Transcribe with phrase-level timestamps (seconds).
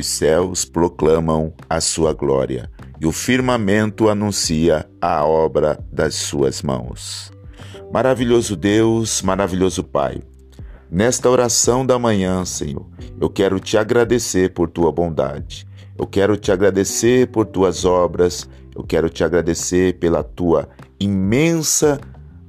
[0.00, 7.30] Os céus proclamam a sua glória e o firmamento anuncia a obra das suas mãos.
[7.92, 10.22] Maravilhoso Deus, maravilhoso Pai,
[10.90, 12.86] nesta oração da manhã, Senhor,
[13.20, 15.66] eu quero te agradecer por tua bondade.
[15.98, 20.66] Eu quero te agradecer por tuas obras, eu quero te agradecer pela tua
[20.98, 22.00] imensa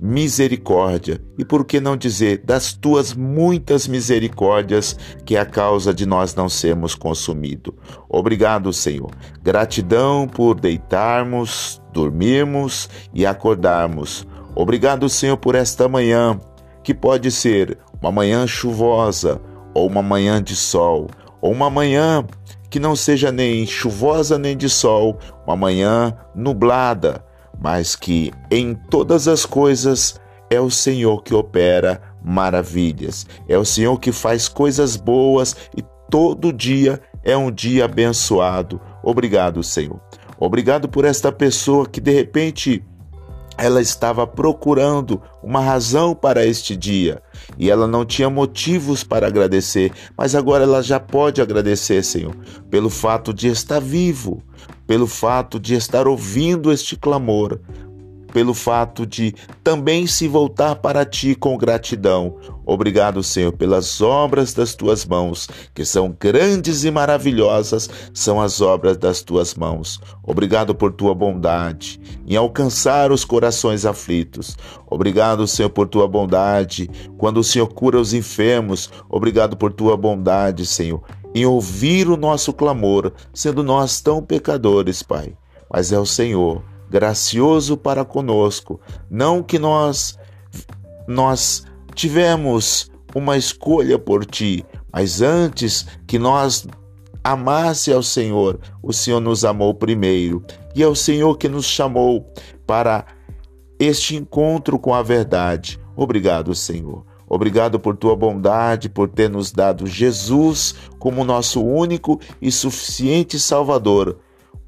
[0.00, 6.06] misericórdia e por que não dizer das tuas muitas misericórdias que é a causa de
[6.06, 7.74] nós não sermos consumidos.
[8.08, 9.10] Obrigado, Senhor.
[9.42, 14.26] Gratidão por deitarmos, dormirmos e acordarmos.
[14.54, 16.40] Obrigado, Senhor, por esta manhã,
[16.82, 19.40] que pode ser uma manhã chuvosa
[19.74, 21.08] ou uma manhã de sol,
[21.40, 22.24] ou uma manhã
[22.70, 27.24] que não seja nem chuvosa nem de sol, uma manhã nublada
[27.60, 33.98] mas que em todas as coisas é o Senhor que opera maravilhas, é o Senhor
[33.98, 38.80] que faz coisas boas e todo dia é um dia abençoado.
[39.02, 40.00] Obrigado, Senhor.
[40.38, 42.82] Obrigado por esta pessoa que de repente
[43.58, 47.22] ela estava procurando uma razão para este dia
[47.58, 52.34] e ela não tinha motivos para agradecer, mas agora ela já pode agradecer, Senhor,
[52.70, 54.42] pelo fato de estar vivo,
[54.86, 57.60] pelo fato de estar ouvindo este clamor,
[58.32, 62.36] pelo fato de também se voltar para ti com gratidão.
[62.64, 68.96] Obrigado, Senhor, pelas obras das tuas mãos, que são grandes e maravilhosas, são as obras
[68.96, 70.00] das tuas mãos.
[70.22, 74.56] Obrigado por tua bondade em alcançar os corações aflitos.
[74.88, 76.88] Obrigado, Senhor, por tua bondade
[77.18, 78.90] quando o Senhor cura os enfermos.
[79.08, 81.02] Obrigado por tua bondade, Senhor,
[81.34, 85.36] em ouvir o nosso clamor, sendo nós tão pecadores, Pai.
[85.72, 90.18] Mas é o Senhor, gracioso para conosco, não que nós
[91.06, 91.64] nós
[91.94, 96.66] tivemos uma escolha por ti, mas antes que nós
[97.22, 102.32] amasse ao Senhor, o Senhor nos amou primeiro, e é o Senhor que nos chamou
[102.66, 103.04] para
[103.78, 105.80] este encontro com a verdade.
[105.96, 107.04] Obrigado, Senhor.
[107.30, 114.18] Obrigado por tua bondade, por ter nos dado Jesus como nosso único e suficiente Salvador,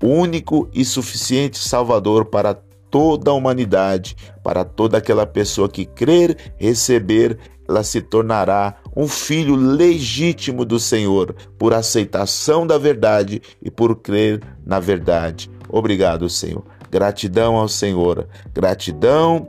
[0.00, 2.54] único e suficiente Salvador para
[2.88, 4.14] toda a humanidade,
[4.44, 7.36] para toda aquela pessoa que crer, receber,
[7.68, 14.40] ela se tornará um filho legítimo do Senhor por aceitação da verdade e por crer
[14.64, 15.50] na verdade.
[15.68, 16.62] Obrigado, Senhor.
[16.90, 18.28] Gratidão ao Senhor.
[18.54, 19.48] Gratidão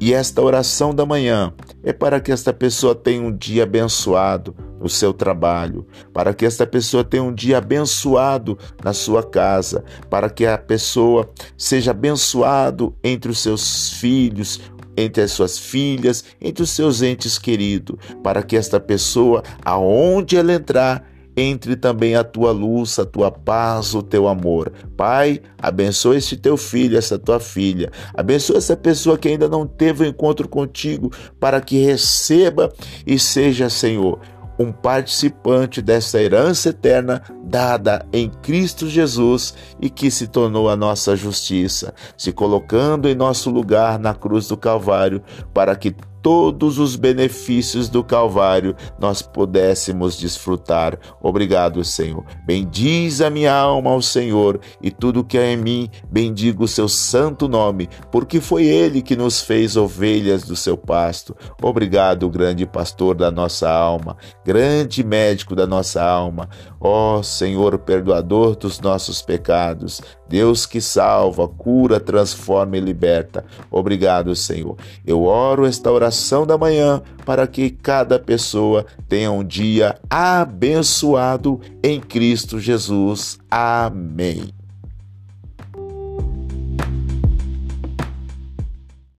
[0.00, 1.52] e esta oração da manhã
[1.84, 6.66] é para que esta pessoa tenha um dia abençoado no seu trabalho, para que esta
[6.66, 13.30] pessoa tenha um dia abençoado na sua casa, para que a pessoa seja abençoado entre
[13.30, 14.58] os seus filhos,
[14.96, 20.54] entre as suas filhas, entre os seus entes queridos, para que esta pessoa, aonde ela
[20.54, 24.72] entrar, entre também a tua luz, a tua paz, o teu amor.
[24.96, 27.90] Pai, abençoa esse teu filho, essa tua filha.
[28.14, 32.72] Abençoa essa pessoa que ainda não teve o um encontro contigo, para que receba
[33.06, 34.20] e seja, Senhor,
[34.60, 41.16] um participante dessa herança eterna dada em Cristo Jesus e que se tornou a nossa
[41.16, 45.22] justiça, se colocando em nosso lugar na cruz do Calvário,
[45.54, 50.98] para que todos os benefícios do Calvário nós pudéssemos desfrutar.
[51.22, 52.24] Obrigado, Senhor.
[52.46, 56.88] Bendiz a minha alma ao Senhor e tudo que é em mim, bendiga o seu
[56.88, 61.36] santo nome, porque foi ele que nos fez ovelhas do seu pasto.
[61.62, 66.48] Obrigado, grande pastor da nossa alma, grande médico da nossa alma.
[66.80, 73.44] Ó oh, Senhor, perdoador dos nossos pecados, Deus que salva, cura, transforma e liberta.
[73.70, 74.76] Obrigado, Senhor.
[75.04, 82.00] Eu oro esta oração da manhã para que cada pessoa tenha um dia abençoado em
[82.00, 83.38] Cristo Jesus.
[83.48, 84.59] Amém.